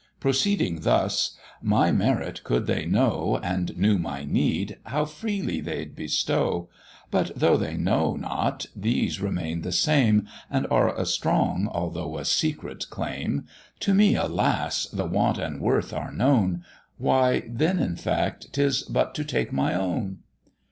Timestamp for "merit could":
1.91-2.65